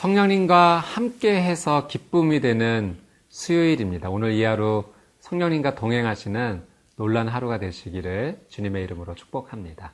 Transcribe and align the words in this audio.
성령님과 0.00 0.78
함께 0.78 1.42
해서 1.42 1.86
기쁨이 1.86 2.40
되는 2.40 2.96
수요일입니다. 3.28 4.08
오늘 4.08 4.32
이 4.32 4.42
하루 4.42 4.84
성령님과 5.18 5.74
동행하시는 5.74 6.62
놀란 6.96 7.28
하루가 7.28 7.58
되시기를 7.58 8.40
주님의 8.48 8.82
이름으로 8.84 9.14
축복합니다. 9.14 9.92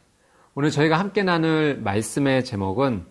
오늘 0.55 0.71
저희가 0.71 1.01
함께 1.01 1.25
나눌 1.25 1.81
말씀의 1.83 2.45
제목은 2.45 3.05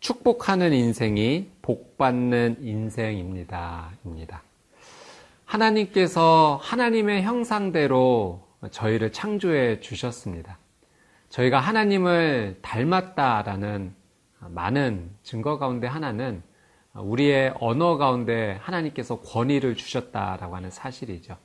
축복하는 0.00 0.72
인생이 0.72 1.50
복받는 1.60 2.60
인생입니다. 2.62 3.90
입니다. 4.06 4.42
하나님께서 5.44 6.58
하나님의 6.62 7.24
형상대로 7.24 8.48
저희를 8.70 9.12
창조해 9.12 9.80
주셨습니다. 9.80 10.56
저희가 11.28 11.60
하나님을 11.60 12.60
닮았다라는 12.62 13.97
많은 14.40 15.10
증거 15.22 15.58
가운데 15.58 15.86
하나는 15.86 16.42
우리의 16.94 17.54
언어 17.60 17.96
가운데 17.96 18.58
하나님께서 18.60 19.20
권위를 19.20 19.76
주셨다라고 19.76 20.56
하는 20.56 20.70
사실이죠. 20.70 21.36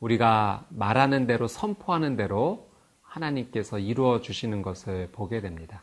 우리가 0.00 0.66
말하는 0.68 1.26
대로 1.26 1.46
선포하는 1.46 2.16
대로 2.16 2.70
하나님께서 3.02 3.78
이루어 3.78 4.20
주시는 4.20 4.62
것을 4.62 5.08
보게 5.12 5.40
됩니다. 5.40 5.82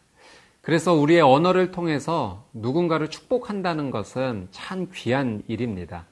그래서 0.62 0.94
우리의 0.94 1.22
언어를 1.22 1.72
통해서 1.72 2.46
누군가를 2.54 3.10
축복한다는 3.10 3.92
것은 3.92 4.48
참 4.52 4.90
귀한 4.94 5.44
일입니다. 5.48 6.06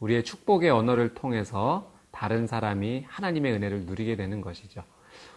우리의 0.00 0.24
축복의 0.24 0.70
언어를 0.70 1.14
통해서 1.14 1.92
다른 2.10 2.46
사람이 2.46 3.04
하나님의 3.06 3.52
은혜를 3.52 3.86
누리게 3.86 4.16
되는 4.16 4.40
것이죠. 4.40 4.82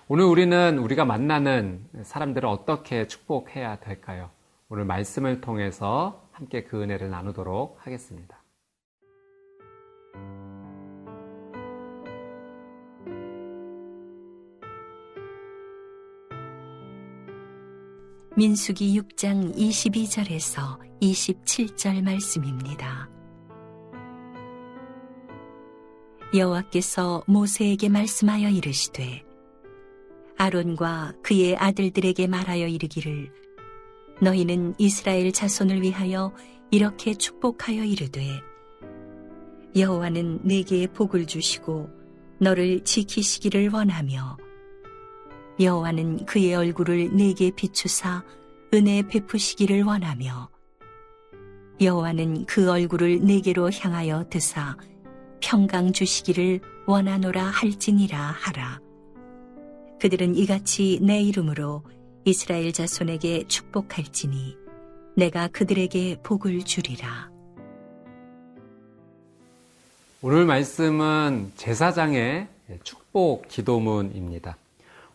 오늘 0.07 0.25
우리는 0.25 0.79
우리가 0.79 1.05
만나는 1.05 1.85
사람들을 2.01 2.47
어떻게 2.47 3.07
축복해야 3.07 3.77
될까요? 3.77 4.29
오늘 4.73 4.85
말씀을 4.85 5.39
통해서 5.39 6.27
함께 6.31 6.63
그 6.63 6.81
은혜를 6.81 7.11
나누도록 7.11 7.77
하겠습니다. 7.85 8.43
민수기 18.35 18.99
6장 18.99 19.55
22절에서 19.55 20.79
27절 20.99 22.01
말씀입니다. 22.01 23.11
여호와께서 26.35 27.21
모세에게 27.27 27.89
말씀하여 27.89 28.49
이르시되 28.49 29.23
아론과 30.39 31.13
그의 31.21 31.57
아들들에게 31.57 32.25
말하여 32.25 32.65
이르기를 32.65 33.42
너희는 34.23 34.75
이스라엘 34.77 35.31
자손을 35.31 35.81
위하여 35.81 36.33
이렇게 36.71 37.13
축복하여 37.13 37.83
이르되 37.83 38.41
여호와는 39.75 40.39
내게 40.43 40.87
복을 40.87 41.25
주시고 41.25 41.89
너를 42.39 42.83
지키시기를 42.83 43.69
원하며 43.71 44.37
여호와는 45.59 46.25
그의 46.25 46.55
얼굴을 46.55 47.15
내게 47.15 47.51
비추사 47.51 48.23
은혜 48.73 49.05
베푸시기를 49.05 49.83
원하며 49.83 50.49
여호와는 51.81 52.45
그 52.45 52.71
얼굴을 52.71 53.25
내게로 53.25 53.71
향하여 53.71 54.25
드사 54.29 54.77
평강 55.41 55.91
주시기를 55.91 56.61
원하노라 56.87 57.43
할지니라 57.43 58.17
하라. 58.17 58.79
그들은 59.99 60.35
이같이 60.35 60.99
내 61.01 61.21
이름으로 61.21 61.83
이스라엘 62.25 62.71
자손에게 62.71 63.47
축복할지니 63.49 64.55
내가 65.17 65.49
그들에게 65.49 66.21
복을 66.23 66.63
주리라. 66.63 67.29
오늘 70.21 70.45
말씀은 70.45 71.51
제사장의 71.57 72.47
축복 72.83 73.49
기도문입니다. 73.49 74.55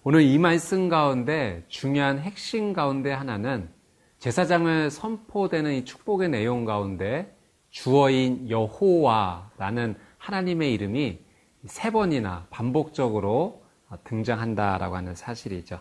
오늘 0.04 0.20
이 0.20 0.36
말씀 0.38 0.90
가운데 0.90 1.64
중요한 1.68 2.18
핵심 2.18 2.74
가운데 2.74 3.10
하나는 3.10 3.70
제사장을 4.18 4.90
선포되는 4.90 5.76
이 5.76 5.84
축복의 5.86 6.28
내용 6.28 6.66
가운데 6.66 7.34
주어인 7.70 8.50
여호와라는 8.50 9.96
하나님의 10.18 10.74
이름이 10.74 11.20
세 11.64 11.90
번이나 11.90 12.46
반복적으로 12.50 13.62
등장한다라고 14.04 14.94
하는 14.94 15.14
사실이죠. 15.14 15.80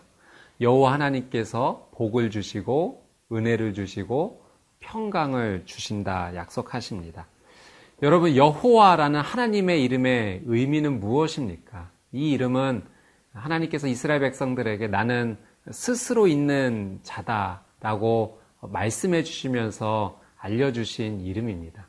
여호와 0.60 0.92
하나님께서 0.94 1.90
복을 1.94 2.30
주시고 2.30 3.06
은혜를 3.32 3.74
주시고 3.74 4.42
평강을 4.80 5.62
주신다 5.66 6.34
약속하십니다. 6.34 7.26
여러분 8.02 8.36
여호와라는 8.36 9.20
하나님의 9.20 9.82
이름의 9.84 10.42
의미는 10.46 11.00
무엇입니까? 11.00 11.90
이 12.12 12.30
이름은 12.30 12.84
하나님께서 13.32 13.88
이스라엘 13.88 14.20
백성들에게 14.20 14.86
나는 14.88 15.36
스스로 15.70 16.26
있는 16.26 17.00
자다라고 17.02 18.40
말씀해 18.60 19.22
주시면서 19.24 20.20
알려주신 20.38 21.20
이름입니다. 21.20 21.88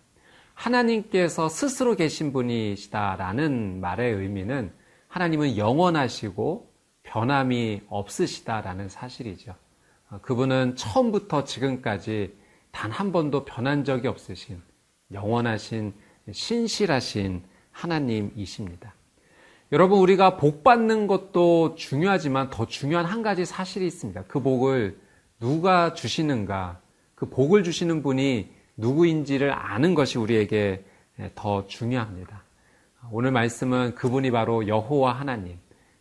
하나님께서 0.53 1.47
스스로 1.47 1.95
계신 1.95 2.33
분이시다라는 2.33 3.79
말의 3.79 4.13
의미는 4.13 4.73
하나님은 5.07 5.57
영원하시고 5.57 6.68
변함이 7.09 7.81
없으시다라는 7.89 8.87
사실이죠. 8.87 9.55
어, 10.11 10.19
그분은 10.21 10.75
처음부터 10.75 11.43
지금까지 11.43 12.37
단 12.71 12.91
한 12.91 13.11
번도 13.11 13.45
변한 13.45 13.83
적이 13.83 14.07
없으신 14.07 14.61
영원하신 15.11 15.93
신실하신 16.31 17.43
하나님이십니다. 17.71 18.93
여러분, 19.71 19.99
우리가 19.99 20.37
복 20.37 20.63
받는 20.63 21.07
것도 21.07 21.75
중요하지만 21.75 22.49
더 22.49 22.65
중요한 22.65 23.05
한 23.05 23.21
가지 23.21 23.45
사실이 23.45 23.85
있습니다. 23.87 24.23
그 24.27 24.41
복을 24.41 24.99
누가 25.39 25.93
주시는가, 25.93 26.79
그 27.15 27.29
복을 27.29 27.63
주시는 27.63 28.03
분이 28.03 28.51
누구인지를 28.77 29.51
아는 29.51 29.93
것이 29.93 30.17
우리에게 30.17 30.85
더 31.35 31.67
중요합니다. 31.67 32.43
오늘 33.11 33.31
말씀은 33.31 33.95
그분이 33.95 34.31
바로 34.31 34.67
여호와 34.67 35.13
하나님, 35.13 35.57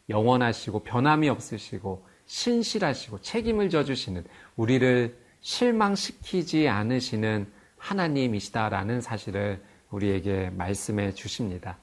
영원하시고 0.09 0.81
변함이 0.81 1.29
없으시고 1.29 2.07
신실하시고 2.27 3.21
책임을 3.21 3.71
져주시는 3.71 4.25
우리를 4.57 5.17
실망시키지 5.41 6.69
않으시는 6.69 7.47
하나님이시다라는 7.79 9.01
사실을 9.01 9.63
우리에게 9.91 10.51
말씀해 10.51 11.13
주십니다. 11.13 11.79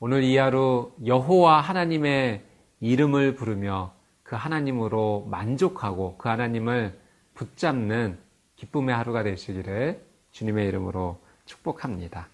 오늘 0.00 0.22
이 0.22 0.36
하루 0.36 0.92
여호와 1.04 1.60
하나님의 1.60 2.42
이름을 2.80 3.34
부르며 3.34 3.92
그 4.22 4.36
하나님으로 4.36 5.26
만족하고 5.30 6.16
그 6.16 6.28
하나님을 6.28 6.98
붙잡는 7.34 8.18
기쁨의 8.56 8.94
하루가 8.94 9.22
되시기를 9.22 10.02
주님의 10.32 10.68
이름으로 10.68 11.20
축복합니다. 11.44 12.28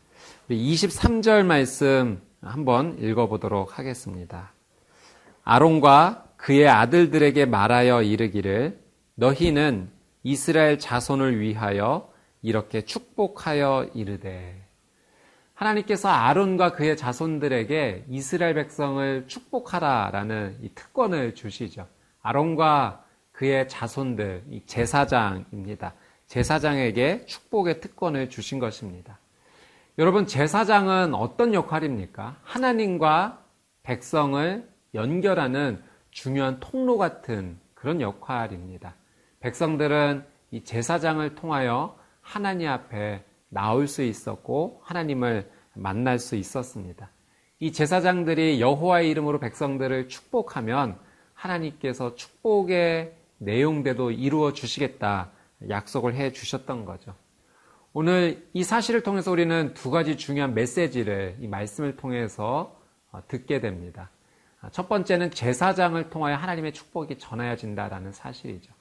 우리 0.48 0.72
23절 0.72 1.44
말씀 1.44 2.20
한번 2.40 2.98
읽어보도록 3.02 3.78
하겠습니다. 3.78 4.52
아론과 5.50 6.34
그의 6.36 6.68
아들들에게 6.68 7.46
말하여 7.46 8.02
이르기를 8.02 8.78
너희는 9.14 9.88
이스라엘 10.22 10.78
자손을 10.78 11.40
위하여 11.40 12.12
이렇게 12.42 12.82
축복하여 12.82 13.88
이르되 13.94 14.62
하나님께서 15.54 16.10
아론과 16.10 16.72
그의 16.72 16.98
자손들에게 16.98 18.04
이스라엘 18.10 18.52
백성을 18.56 19.24
축복하라라는 19.26 20.58
이 20.60 20.68
특권을 20.74 21.34
주시죠. 21.34 21.86
아론과 22.20 23.06
그의 23.32 23.70
자손들, 23.70 24.44
제사장입니다. 24.66 25.94
제사장에게 26.26 27.24
축복의 27.24 27.80
특권을 27.80 28.28
주신 28.28 28.58
것입니다. 28.58 29.18
여러분, 29.96 30.26
제사장은 30.26 31.14
어떤 31.14 31.54
역할입니까? 31.54 32.36
하나님과 32.42 33.42
백성을 33.82 34.68
연결하는 34.94 35.82
중요한 36.10 36.58
통로 36.60 36.98
같은 36.98 37.58
그런 37.74 38.00
역할입니다. 38.00 38.94
백성들은 39.40 40.24
이 40.50 40.64
제사장을 40.64 41.34
통하여 41.34 41.98
하나님 42.20 42.68
앞에 42.68 43.24
나올 43.48 43.86
수 43.86 44.02
있었고 44.02 44.80
하나님을 44.84 45.50
만날 45.74 46.18
수 46.18 46.36
있었습니다. 46.36 47.10
이 47.60 47.72
제사장들이 47.72 48.60
여호와의 48.60 49.10
이름으로 49.10 49.40
백성들을 49.40 50.08
축복하면 50.08 50.98
하나님께서 51.34 52.14
축복의 52.14 53.14
내용대도 53.38 54.10
이루어 54.10 54.52
주시겠다 54.52 55.30
약속을 55.68 56.14
해 56.14 56.32
주셨던 56.32 56.84
거죠. 56.84 57.14
오늘 57.92 58.46
이 58.52 58.64
사실을 58.64 59.02
통해서 59.02 59.30
우리는 59.30 59.72
두 59.74 59.90
가지 59.90 60.16
중요한 60.16 60.54
메시지를 60.54 61.36
이 61.40 61.48
말씀을 61.48 61.96
통해서 61.96 62.76
듣게 63.28 63.60
됩니다. 63.60 64.10
첫 64.72 64.88
번째는 64.88 65.30
제사장을 65.30 66.10
통하여 66.10 66.36
하나님의 66.36 66.72
축복이 66.72 67.18
전하여진다라는 67.18 68.12
사실이죠. 68.12 68.72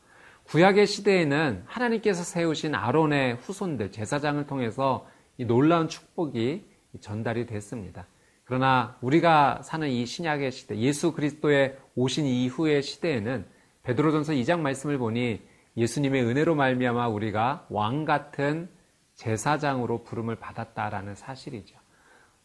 구약의 0.46 0.88
시대에는 0.88 1.64
하나님께서 1.66 2.24
세우신 2.24 2.74
아론의 2.74 3.36
후손들, 3.36 3.92
제사장을 3.92 4.48
통해서 4.48 5.08
이 5.38 5.46
놀라운 5.46 5.88
축복이 5.88 6.66
전달이 7.00 7.46
됐습니다. 7.46 8.08
그러나 8.44 8.98
우리가 9.02 9.62
사는 9.62 9.88
이 9.90 10.06
신약의 10.06 10.52
시대, 10.52 10.78
예수 10.78 11.14
그리스도의 11.14 11.78
오신 11.96 12.26
이후의 12.26 12.82
시대에는 12.82 13.46
베드로전서 13.84 14.34
2장 14.34 14.62
말씀을 14.62 14.98
보니 14.98 15.42
예수님의 15.76 16.24
은혜로 16.24 16.56
말미암아 16.56 17.10
우리가 17.10 17.68
왕 17.70 18.06
같은 18.06 18.70
제사장으로 19.16 20.04
부름을 20.04 20.38
받았다라는 20.38 21.16
사실이죠. 21.16 21.78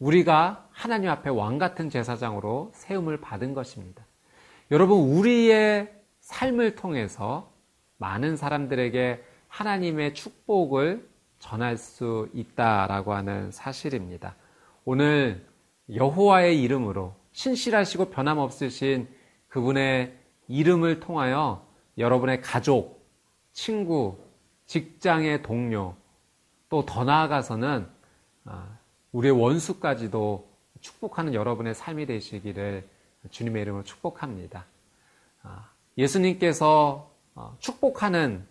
우리가 0.03 0.67
하나님 0.69 1.09
앞에 1.09 1.29
왕 1.29 1.57
같은 1.57 1.89
제사장으로 1.89 2.71
세움을 2.73 3.21
받은 3.21 3.53
것입니다. 3.53 4.05
여러분, 4.69 4.99
우리의 4.99 5.93
삶을 6.19 6.75
통해서 6.75 7.49
많은 7.97 8.35
사람들에게 8.35 9.23
하나님의 9.47 10.13
축복을 10.13 11.07
전할 11.39 11.77
수 11.77 12.27
있다라고 12.33 13.13
하는 13.13 13.49
사실입니다. 13.51 14.35
오늘 14.83 15.45
여호와의 15.93 16.61
이름으로 16.61 17.15
신실하시고 17.31 18.09
변함없으신 18.09 19.07
그분의 19.47 20.17
이름을 20.49 20.99
통하여 20.99 21.65
여러분의 21.97 22.41
가족, 22.41 23.07
친구, 23.53 24.17
직장의 24.65 25.43
동료, 25.43 25.95
또 26.67 26.85
더 26.85 27.05
나아가서는 27.05 27.87
아, 28.45 28.77
우리의 29.13 29.33
원수까지도 29.39 30.51
축복하는 30.81 31.33
여러분의 31.33 31.75
삶이 31.75 32.05
되시기를 32.05 32.87
주님의 33.29 33.61
이름으로 33.61 33.83
축복합니다. 33.83 34.65
아, 35.43 35.69
예수님께서 35.97 37.09
어, 37.35 37.55
축복하는 37.59 38.45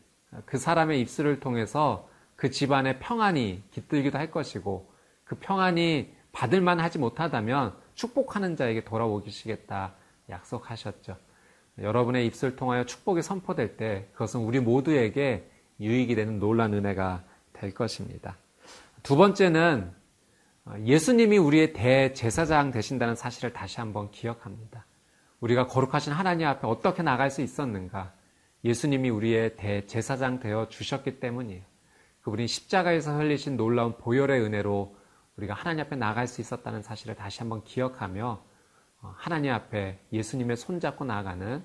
그 0.47 0.56
사람의 0.56 1.00
입술을 1.00 1.41
통해서 1.41 2.09
그 2.37 2.50
집안의 2.50 3.00
평안이 3.00 3.62
깃들기도 3.70 4.19
할 4.19 4.31
것이고 4.31 4.91
그 5.25 5.37
평안이 5.37 6.12
받을만 6.32 6.81
하지 6.81 6.99
못하다면 6.99 7.75
축복하는 7.94 8.56
자에게 8.56 8.85
돌아오시겠다 8.85 9.94
약속하셨죠. 10.31 11.17
여러분의 11.79 12.26
입술 12.26 12.56
통하여 12.56 12.85
축복이 12.85 13.23
선포될 13.23 13.76
때 13.76 14.09
그것은 14.12 14.41
우리 14.41 14.61
모두에게 14.61 15.49
유익이 15.81 16.14
되는 16.14 16.38
놀란 16.38 16.73
은혜가 16.73 17.25
될 17.53 17.75
것입니다. 17.75 18.37
두 19.03 19.17
번째는 19.17 20.01
예수님이 20.85 21.38
우리의 21.38 21.73
대제사장 21.73 22.70
되신다는 22.70 23.14
사실을 23.14 23.53
다시 23.53 23.81
한번 23.81 24.11
기억합니다. 24.11 24.87
우리가 25.41 25.67
거룩하신 25.67 26.12
하나님 26.12 26.47
앞에 26.47 26.67
어떻게 26.69 27.03
나갈 27.03 27.31
수 27.31 27.43
있었는가? 27.43 28.14
예수님이 28.64 29.11
우리의 29.11 29.56
대제사장 29.56 30.38
되어 30.38 30.69
주셨기 30.69 31.19
때문이에요. 31.19 31.64
그분이 32.23 32.47
십자가에서 32.47 33.17
흘리신 33.19 33.56
놀라운 33.56 33.97
보혈의 33.99 34.41
은혜로 34.41 34.97
우리가 35.37 35.55
하나님 35.55 35.85
앞에 35.85 35.97
나갈 35.97 36.29
수 36.29 36.41
있었다는 36.41 36.82
사실을 36.82 37.17
다시 37.17 37.41
한번 37.41 37.64
기억하며 37.64 38.44
어, 39.00 39.14
하나님 39.17 39.53
앞에 39.53 39.99
예수님의 40.12 40.56
손잡고 40.56 41.05
나아가는 41.05 41.64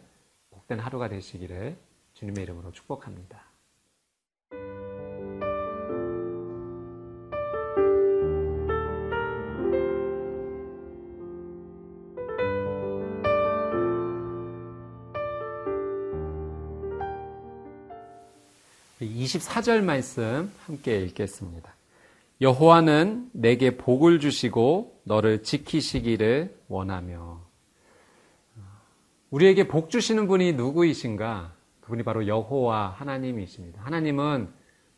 복된 0.49 0.79
하루가 0.79 1.07
되시기를 1.07 1.77
주님의 2.13 2.43
이름으로 2.43 2.71
축복합니다. 2.71 3.45
24절 19.27 19.83
말씀 19.83 20.51
함께 20.65 21.01
읽겠습니다. 21.01 21.75
여호와는 22.39 23.29
내게 23.33 23.75
복을 23.75 24.19
주시고 24.19 25.01
너를 25.03 25.43
지키시기를 25.43 26.57
원하며 26.67 27.41
우리에게 29.29 29.67
복 29.67 29.89
주시는 29.89 30.27
분이 30.27 30.53
누구이신가? 30.53 31.53
그분이 31.81 32.03
바로 32.03 32.27
여호와 32.27 32.95
하나님이십니다. 32.97 33.81
하나님은 33.83 34.49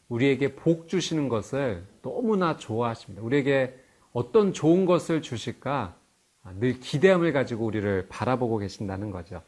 우리에게 0.09 0.55
복 0.55 0.87
주시는 0.87 1.29
것을 1.29 1.85
너무나 2.01 2.57
좋아하십니다. 2.57 3.23
우리에게 3.23 3.79
어떤 4.11 4.53
좋은 4.53 4.85
것을 4.85 5.21
주실까 5.21 5.95
늘 6.59 6.79
기대함을 6.79 7.31
가지고 7.33 7.65
우리를 7.65 8.07
바라보고 8.09 8.57
계신다는 8.57 9.11
거죠. 9.11 9.41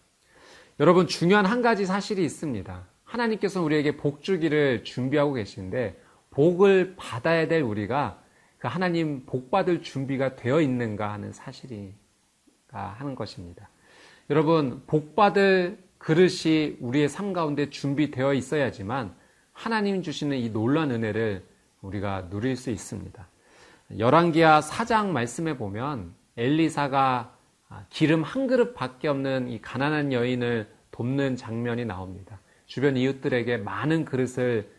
여러분 0.79 1.07
중요한 1.07 1.45
한 1.45 1.61
가지 1.61 1.85
사실이 1.85 2.23
있습니다. 2.23 2.90
하나님께서 3.11 3.61
우리에게 3.61 3.97
복 3.97 4.23
주기를 4.23 4.83
준비하고 4.83 5.33
계시는데 5.33 5.99
복을 6.29 6.95
받아야 6.97 7.47
될 7.47 7.61
우리가 7.61 8.21
그 8.57 8.67
하나님 8.67 9.25
복 9.25 9.51
받을 9.51 9.81
준비가 9.81 10.35
되어 10.35 10.61
있는가 10.61 11.11
하는 11.11 11.33
사실이 11.33 11.93
하는 12.69 13.15
것입니다. 13.15 13.69
여러분 14.29 14.83
복 14.87 15.15
받을 15.15 15.77
그릇이 15.97 16.77
우리의 16.79 17.09
삶 17.09 17.33
가운데 17.33 17.69
준비되어 17.69 18.33
있어야지만 18.33 19.13
하나님 19.51 20.01
주시는 20.01 20.37
이 20.37 20.49
놀란 20.49 20.91
은혜를 20.91 21.43
우리가 21.81 22.29
누릴 22.29 22.55
수 22.55 22.69
있습니다. 22.69 23.27
열왕기하 23.97 24.61
4장 24.61 25.07
말씀에 25.07 25.57
보면 25.57 26.13
엘리사가 26.37 27.35
기름 27.89 28.23
한 28.23 28.47
그릇밖에 28.47 29.09
없는 29.09 29.49
이 29.49 29.61
가난한 29.61 30.13
여인을 30.13 30.71
돕는 30.91 31.35
장면이 31.35 31.85
나옵니다. 31.85 32.39
주변 32.71 32.95
이웃들에게 32.95 33.57
많은 33.57 34.05
그릇을 34.05 34.71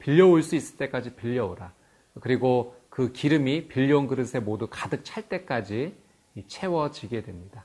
빌려올 0.00 0.42
수 0.42 0.56
있을 0.56 0.76
때까지 0.78 1.14
빌려오라. 1.14 1.72
그리고 2.20 2.74
그 2.88 3.12
기름이 3.12 3.68
빌려온 3.68 4.08
그릇에 4.08 4.40
모두 4.40 4.66
가득 4.68 5.04
찰 5.04 5.28
때까지 5.28 5.94
채워지게 6.48 7.22
됩니다. 7.22 7.64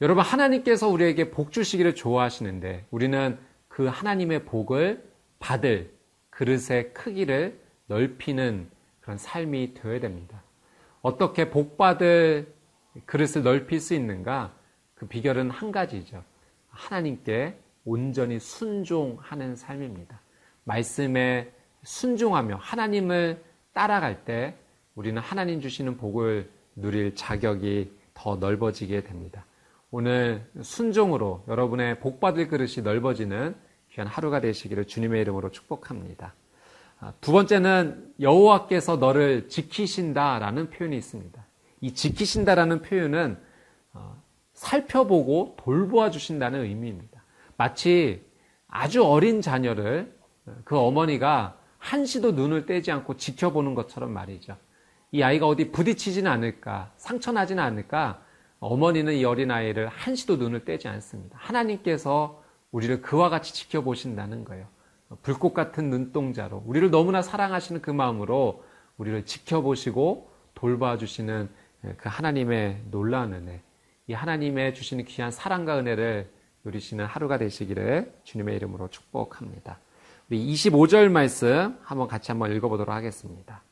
여러분, 0.00 0.22
하나님께서 0.22 0.86
우리에게 0.86 1.32
복 1.32 1.50
주시기를 1.50 1.96
좋아하시는데 1.96 2.86
우리는 2.92 3.40
그 3.66 3.86
하나님의 3.86 4.44
복을 4.44 5.02
받을 5.40 5.92
그릇의 6.30 6.94
크기를 6.94 7.58
넓히는 7.88 8.70
그런 9.00 9.18
삶이 9.18 9.74
되어야 9.74 9.98
됩니다. 9.98 10.44
어떻게 11.00 11.50
복 11.50 11.76
받을 11.76 12.54
그릇을 13.06 13.42
넓힐 13.42 13.80
수 13.80 13.94
있는가? 13.94 14.54
그 14.94 15.08
비결은 15.08 15.50
한 15.50 15.72
가지죠. 15.72 16.22
하나님께 16.70 17.58
온전히 17.84 18.38
순종하는 18.38 19.56
삶입니다. 19.56 20.20
말씀에 20.64 21.52
순종하며 21.82 22.56
하나님을 22.60 23.42
따라갈 23.72 24.24
때 24.24 24.54
우리는 24.94 25.20
하나님 25.20 25.60
주시는 25.60 25.96
복을 25.96 26.50
누릴 26.76 27.14
자격이 27.14 27.92
더 28.14 28.36
넓어지게 28.36 29.02
됩니다. 29.04 29.44
오늘 29.90 30.46
순종으로 30.60 31.44
여러분의 31.48 32.00
복받을 32.00 32.48
그릇이 32.48 32.82
넓어지는 32.82 33.54
귀한 33.90 34.06
하루가 34.06 34.40
되시기를 34.40 34.86
주님의 34.86 35.20
이름으로 35.20 35.50
축복합니다. 35.50 36.34
아, 37.00 37.12
두 37.20 37.32
번째는 37.32 38.14
여호와께서 38.20 38.96
너를 38.96 39.48
지키신다라는 39.48 40.70
표현이 40.70 40.96
있습니다. 40.96 41.44
이 41.80 41.92
지키신다라는 41.92 42.82
표현은 42.82 43.36
어, 43.92 44.22
살펴보고 44.54 45.56
돌보아 45.58 46.10
주신다는 46.10 46.60
의미입니다. 46.60 47.11
마치 47.62 48.24
아주 48.66 49.04
어린 49.04 49.40
자녀를 49.40 50.12
그 50.64 50.76
어머니가 50.76 51.56
한시도 51.78 52.32
눈을 52.32 52.66
떼지 52.66 52.90
않고 52.90 53.16
지켜보는 53.16 53.76
것처럼 53.76 54.10
말이죠. 54.10 54.56
이 55.12 55.22
아이가 55.22 55.46
어디 55.46 55.70
부딪히지는 55.70 56.28
않을까, 56.28 56.90
상처나지는 56.96 57.62
않을까, 57.62 58.20
어머니는 58.58 59.14
이 59.14 59.24
어린아이를 59.24 59.86
한시도 59.86 60.38
눈을 60.38 60.64
떼지 60.64 60.88
않습니다. 60.88 61.38
하나님께서 61.38 62.42
우리를 62.72 63.00
그와 63.00 63.28
같이 63.28 63.54
지켜보신다는 63.54 64.44
거예요. 64.44 64.66
불꽃 65.22 65.54
같은 65.54 65.88
눈동자로, 65.88 66.64
우리를 66.66 66.90
너무나 66.90 67.22
사랑하시는 67.22 67.80
그 67.80 67.92
마음으로 67.92 68.64
우리를 68.96 69.24
지켜보시고 69.24 70.32
돌봐주시는 70.54 71.48
그 71.96 72.08
하나님의 72.08 72.82
놀라운 72.90 73.34
은혜, 73.34 73.62
이 74.08 74.14
하나님의 74.14 74.74
주시는 74.74 75.04
귀한 75.04 75.30
사랑과 75.30 75.78
은혜를 75.78 76.41
누리시는 76.64 77.04
하루가 77.04 77.38
되시기를 77.38 78.12
주님의 78.24 78.56
이름으로 78.56 78.88
축복합니다. 78.88 79.78
우리 80.30 80.46
25절 80.52 81.10
말씀 81.10 81.76
한번 81.82 82.08
같이 82.08 82.30
한번 82.30 82.52
읽어보도록 82.52 82.94
하겠습니다. 82.94 83.62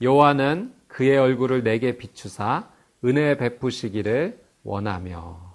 여호와는 0.00 0.74
그의 0.88 1.16
얼굴을 1.16 1.62
내게 1.62 1.96
비추사 1.96 2.68
은혜 3.04 3.36
베푸시기를 3.36 4.42
원하며 4.64 5.54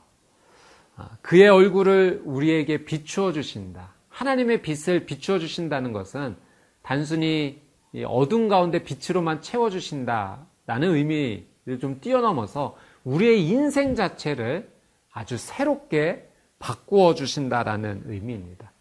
아, 0.96 1.10
그의 1.22 1.50
얼굴을 1.50 2.22
우리에게 2.26 2.86
비추어 2.86 3.32
주신다. 3.32 3.94
하나님의 4.10 4.62
빛을 4.62 5.06
비추어 5.06 5.40
주신다는 5.40 5.94
것은 5.94 6.36
단순히 6.82 7.62
어둠 8.06 8.48
가운데 8.48 8.84
빛으로만 8.84 9.42
채워 9.42 9.70
주신다라는 9.70 10.96
의미를 10.96 11.80
좀 11.80 12.00
뛰어넘어서 12.02 12.78
우리의 13.04 13.48
인생 13.48 13.96
자체를 13.96 14.70
아주 15.12 15.38
새롭게 15.38 16.29
바꾸어 16.60 17.16
주신다라는 17.16 18.04
의미입니다. 18.06 18.72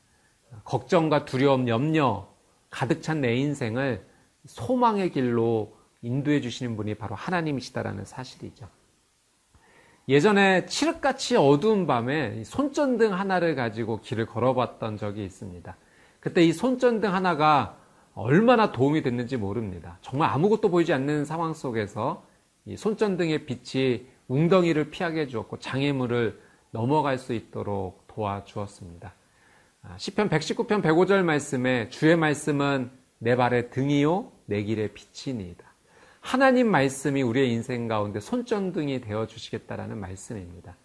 걱정과 0.65 1.25
두려움, 1.25 1.69
염려 1.69 2.29
가득 2.71 3.03
찬 3.03 3.21
내 3.21 3.37
인생을 3.37 4.05
소망의 4.47 5.13
길로 5.13 5.77
인도해 6.03 6.41
주시는 6.41 6.77
분이 6.77 6.95
바로 6.95 7.15
하나님이시다라는 7.15 8.05
사실이죠. 8.05 8.69
예전에 10.09 10.67
칠흑같이 10.67 11.37
어두운 11.37 11.87
밤에 11.87 12.43
손전등 12.45 13.13
하나를 13.13 13.55
가지고 13.55 14.01
길을 14.01 14.27
걸어봤던 14.27 14.97
적이 14.97 15.25
있습니다. 15.25 15.77
그때 16.21 16.43
이 16.43 16.53
손전등 16.53 17.15
하나가 17.15 17.77
얼마나 18.15 18.73
도움이 18.73 19.03
됐는지 19.03 19.37
모릅니다. 19.37 19.99
정말 20.01 20.31
아무것도 20.31 20.71
보이지 20.71 20.93
않는 20.93 21.25
상황 21.25 21.53
속에서 21.53 22.25
이 22.65 22.77
손전등의 22.77 23.47
빛이 23.47 24.07
웅덩이를 24.29 24.91
피하게 24.91 25.23
해주었고 25.23 25.59
장애물을 25.59 26.41
넘어갈 26.71 27.19
수 27.19 27.33
있도록 27.33 28.07
도와주었습니다. 28.09 29.15
10편 29.97 30.27
아, 30.27 30.29
119편 30.29 30.83
105절 30.83 31.23
말씀에 31.23 31.89
주의 31.89 32.17
말씀은 32.17 32.91
내 33.19 33.37
발의 33.37 33.71
등이요 33.71 34.31
내 34.47 34.63
길의 34.63 34.91
빛이니이다. 34.93 35.65
하나님 36.21 36.71
말씀이 36.71 37.23
우리의 37.23 37.51
인생 37.53 37.89
가운데 37.89 38.21
손전등이 38.21 39.01
되어 39.01 39.27
주시겠다라는 39.27 39.99
말씀입니다. 39.99 40.77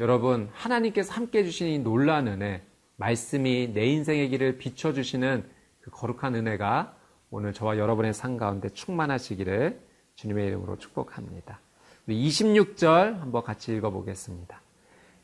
여러분 0.00 0.48
하나님께서 0.52 1.12
함께 1.12 1.40
해주신 1.40 1.68
이 1.68 1.78
놀라운 1.78 2.28
은혜 2.28 2.62
말씀이 2.96 3.72
내 3.74 3.86
인생의 3.86 4.28
길을 4.30 4.58
비춰 4.58 4.92
주시는 4.92 5.48
그 5.80 5.90
거룩한 5.90 6.34
은혜가 6.34 6.96
오늘 7.30 7.52
저와 7.52 7.78
여러분의 7.78 8.14
삶 8.14 8.36
가운데 8.36 8.68
충만하시기를 8.70 9.80
주님의 10.16 10.46
이름으로 10.48 10.78
축복합니다. 10.78 11.60
26절 12.08 13.18
한번 13.20 13.44
같이 13.44 13.72
읽어보겠습니다. 13.74 14.62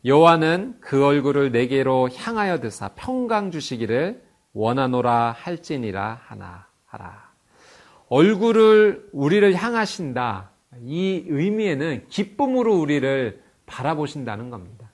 여호와는 0.05 0.77
그 0.81 1.05
얼굴을 1.05 1.51
내게로 1.51 2.11
향하여 2.11 2.61
드사 2.61 2.91
평강 2.95 3.51
주시기를 3.51 4.23
원하노라 4.53 5.33
할지니라 5.33 6.21
하나 6.25 6.67
하라. 6.85 7.33
얼굴을 8.09 9.09
우리를 9.13 9.55
향하신다. 9.55 10.51
이 10.83 11.25
의미에는 11.27 12.07
기쁨으로 12.09 12.77
우리를 12.77 13.43
바라보신다는 13.67 14.51
겁니다. 14.51 14.91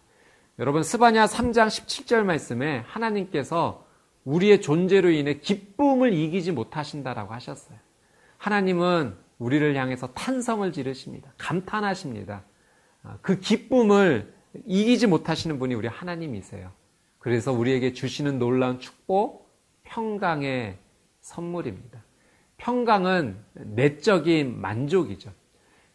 여러분 0.61 0.83
스바냐 0.83 1.25
3장 1.25 1.67
17절 1.67 2.23
말씀에 2.23 2.85
하나님께서 2.87 3.87
우리의 4.25 4.61
존재로 4.61 5.11
인해 5.11 5.41
기쁨을 5.41 6.13
이기지 6.13 6.53
못하신다라고 6.53 7.33
하셨어요. 7.35 7.79
하나님은 8.37 9.17
우리를 9.39 9.75
향해서 9.75 10.09
탄성을 10.09 10.71
지르십니다. 10.73 11.33
감탄하십니다. 11.39 12.45
아, 13.03 13.17
그 13.23 13.39
기쁨을 13.41 14.33
이기지 14.67 15.07
못하시는 15.07 15.59
분이 15.59 15.75
우리 15.75 15.89
하나님이세요. 15.89 16.71
그래서 17.19 17.53
우리에게 17.53 17.93
주시는 17.93 18.39
놀라운 18.39 18.81
축복, 18.81 19.51
평강의 19.85 20.79
선물입니다. 21.21 22.03
평강은 22.57 23.37
내적인 23.55 24.61
만족이죠. 24.61 25.33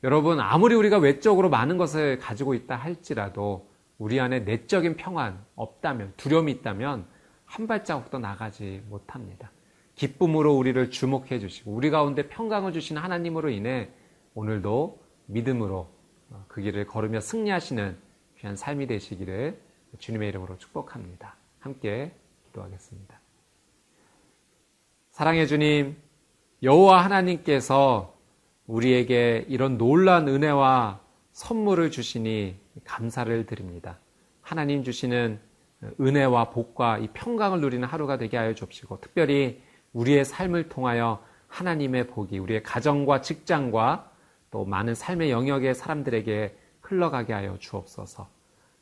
여러분, 0.04 0.40
아무리 0.40 0.76
우리가 0.76 0.98
외적으로 0.98 1.50
많은 1.50 1.78
것을 1.78 2.20
가지고 2.20 2.54
있다 2.54 2.76
할지라도 2.76 3.68
우리 3.98 4.20
안에 4.20 4.42
내적인 4.42 4.98
평안 4.98 5.44
없다면, 5.56 6.14
두려움이 6.18 6.52
있다면 6.52 7.08
한 7.46 7.68
발자국도 7.68 8.20
나가지 8.20 8.84
못합니다. 8.90 9.52
기쁨으로 9.96 10.56
우리를 10.56 10.92
주목해 10.92 11.40
주시고 11.40 11.72
우리 11.72 11.90
가운데 11.90 12.28
평강을 12.28 12.74
주신 12.74 12.98
하나님으로 12.98 13.50
인해 13.50 13.90
오늘도 14.34 15.00
믿음으로 15.28 15.90
그 16.48 16.62
길을 16.62 16.86
걸으며 16.86 17.22
승리하시는 17.22 17.98
귀한 18.46 18.56
삶이 18.56 18.86
되시기를 18.86 19.60
주님의 19.98 20.30
이름으로 20.30 20.60
축복합니다. 20.60 21.36
함께 21.60 22.12
기도하겠습니다. 22.46 23.20
사랑해 25.10 25.48
주님, 25.48 25.98
여호와 26.62 27.04
하나님께서 27.04 28.16
우리에게 28.68 29.46
이런 29.48 29.80
놀란 29.80 30.28
은혜와 30.28 31.00
선물을 31.32 31.90
주시니 31.90 32.56
감사를 32.84 33.48
드립니다. 33.48 33.98
하나님 34.42 34.84
주시는 34.84 35.40
은혜와 36.00 36.52
복과 36.52 37.00
이 37.00 37.08
평강을 37.14 37.62
누리는 37.62 37.88
하루가 37.88 38.20
되게 38.20 38.38
하여 38.38 38.54
주옵시고 38.54 39.02
특별히 39.02 39.60
우리의 39.94 40.24
삶을 40.24 40.70
통하여 40.70 41.26
하나님의 41.48 42.08
복이 42.08 42.38
우리의 42.38 42.62
가정과 42.62 43.22
직장과 43.22 44.12
또 44.52 44.66
많은 44.66 44.94
삶의 44.94 45.32
영역의 45.32 45.74
사람들에게 45.74 46.56
흘러가게 46.82 47.34
하여 47.34 47.58
주옵소서. 47.58 48.35